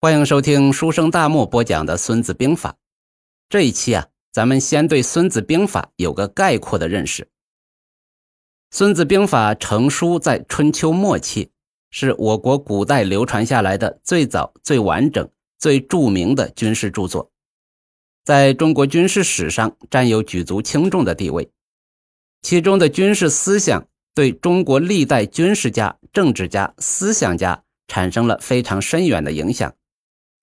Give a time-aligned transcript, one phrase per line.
[0.00, 2.70] 欢迎收听书生大漠播讲的《孙子兵法》。
[3.48, 7.24] 这一期啊，咱们先对《孙子兵法》有个概括的认识。
[8.70, 11.50] 《孙子兵法》成书在春秋末期，
[11.90, 17.32] 是我国古代流传下来的最早、最完整、最著名的军事著作，
[18.24, 21.50] 在中国军事史上占有举足轻重的地位。
[22.42, 29.74] 其中的军事思想对中国历代军事家、政治家、思想家产生了非常深远的影响。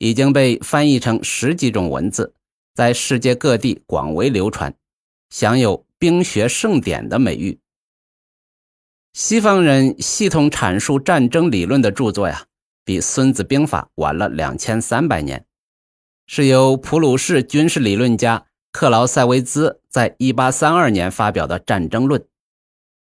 [0.06, 2.36] 已经被翻译成十几种文字，
[2.75, 4.75] 在世界各地广为流传，
[5.32, 7.57] 享有“兵学圣典”的美誉。
[9.14, 12.46] 西方人系统阐述战争理论的著作呀，
[12.84, 15.43] 比《孙子兵法》晚了两千三百年，
[16.28, 22.21] 是由普鲁士军事理论家克劳塞维兹在一八三二年发表的《战争论》。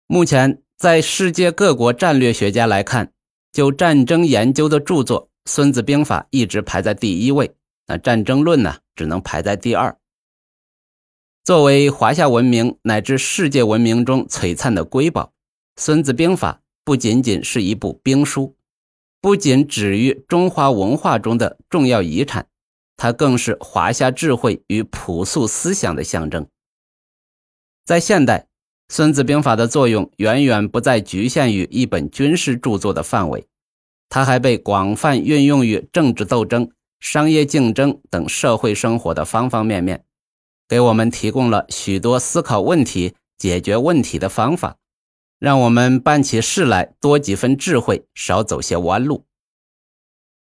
[0.08, 3.14] 目前，在世界各国战略学家来看，
[3.54, 5.28] 就战争研究的著作。
[5.46, 7.56] 《孙子兵法》一直排在第一位，
[7.88, 9.98] 那《战争论》呢，只能排在第二。
[11.44, 15.24] 作为华夏文明乃至世界文明中璀璨的瑰宝，
[15.76, 18.56] 《孙子兵法》不仅仅是一部兵书，
[19.20, 22.48] 不仅止于中华文化中的重要遗产，
[22.96, 26.48] 它更是华夏智慧与朴素思想的象征。
[27.84, 28.48] 在现代，
[28.94, 33.48] 《孙子兵法》的作用远远不再局限于一本军事著作的范围。
[34.12, 40.04] 它还被广泛运用于政治斗争、商业竞争等社会生活的方方面面，
[40.68, 44.76] 给我们提供了许多思考问题、解决问题的方法，
[45.40, 49.26] 让我们办起事来多几分智慧，少走些弯路。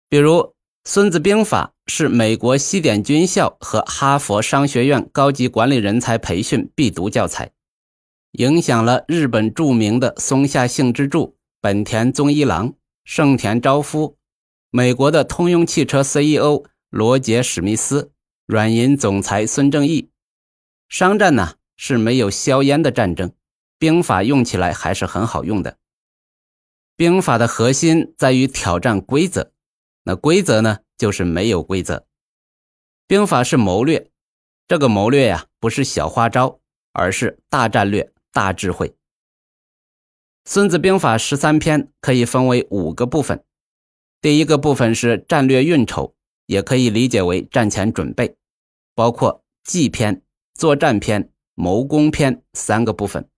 [0.09, 0.35] 比如，
[0.85, 7.51] 《孙子兵法》是美国西点军校和哈佛商学院高级管理人才培训必读教材，
[8.35, 12.78] 影响了日本著名的松下幸之助、本田宗一郎。
[13.11, 14.19] 盛田昭夫，
[14.69, 18.13] 美国的通用汽车 CEO 罗杰史密斯，
[18.45, 20.11] 软银总裁孙正义。
[20.91, 23.33] 商战呢是没有硝烟的战争，
[23.79, 25.79] 兵法用起来还是很好用的。
[26.97, 29.53] 兵法的核心在于挑战规则，
[30.03, 32.07] 那规则呢就是没有规则。
[33.07, 34.11] 兵法是谋略，
[34.67, 36.61] 这个谋略呀不是小花招，
[36.93, 38.98] 而是大战略、大智慧。
[40.51, 43.45] 孙子兵法十三篇可以分为五个部分，
[44.23, 46.15] 第一个部分是战略运筹，
[46.47, 48.35] 也可以理解为战前准备，
[48.95, 50.23] 包括计篇、
[50.55, 53.29] 作战篇、谋攻篇三个部分。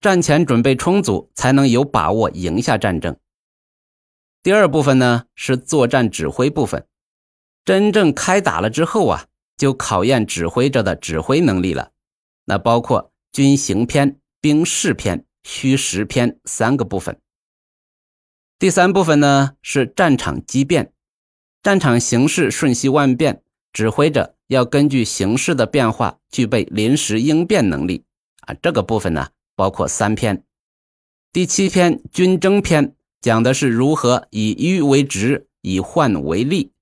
[0.00, 3.16] 战前准备充足，才能有把握赢下战争。
[4.40, 6.86] 第二部分呢是作战指挥部分，
[7.64, 9.26] 真正开打了之后啊，
[9.56, 11.90] 就考验指挥者的指挥能力了，
[12.44, 15.26] 那包括军行篇、兵事篇。
[15.44, 17.20] 虚实篇三个部分。
[18.58, 20.92] 第三部分呢是战场机变，
[21.62, 28.04] 战场形势瞬息万变，指挥者要根据形势的变化，具备临时应变能力
[28.40, 28.54] 啊。
[28.54, 30.42] 这个部分呢包括三篇。
[31.30, 36.72] 第七篇军争篇讲的是如何以迂为直，以患为利，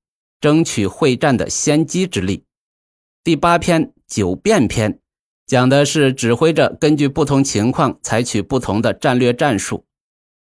[0.40, 2.44] 争取会战的先机之力。
[3.24, 5.01] 第八篇九变篇。
[5.52, 9.84] 讲的是指挥着根据不同情况采取不同的战略战术。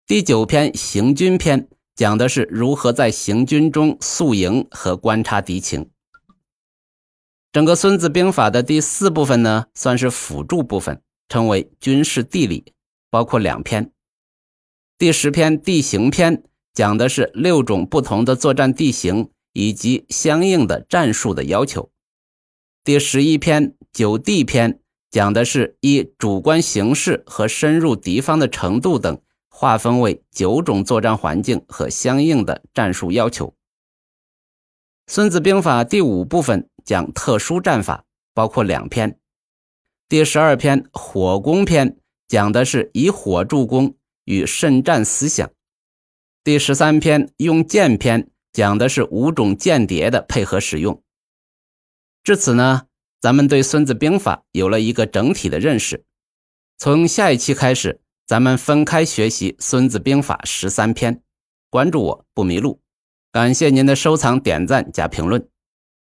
[0.06, 5.90] 第九篇行军篇讲的是如何在行军中宿营和观察敌情。
[7.54, 12.74] 整个《孙子兵法》的第四部分呢，算是辅助部分，称为军事地理，
[13.10, 13.90] 包括两篇。
[14.98, 21.90] 第十篇地形篇讲的是六种不同的作战地形以及相应的战术的要求。
[22.84, 24.82] 第十一篇九地篇。
[25.10, 33.56] 讲的是以主观形势和深入敌方的程度等划分为九种作战环境和相应的战术要求。
[35.08, 38.04] 孙子兵法第五部分讲特殊战法，
[38.34, 39.18] 包括两篇。
[40.10, 41.98] 第十二篇火攻篇
[42.28, 45.50] 讲的是以火助攻与胜战思想。
[46.44, 51.02] 第十三篇用剑篇讲的是五种间谍的配合使用。
[52.24, 52.87] 至此呢。
[53.20, 56.06] 咱们对《孙子兵法》有了一个整体的认识。
[56.78, 61.22] 从下一期开始，咱们分开学习《孙子兵法》十三篇。
[61.70, 62.80] 关注我不迷路。
[63.32, 65.48] 感谢您的收藏、点赞加评论。